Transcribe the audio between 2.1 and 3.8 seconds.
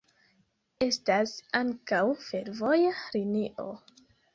fervoja linio.